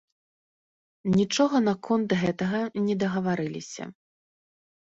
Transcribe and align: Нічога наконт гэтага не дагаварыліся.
Нічога 1.17 1.57
наконт 1.69 2.09
гэтага 2.23 2.63
не 2.87 2.95
дагаварыліся. 3.05 3.83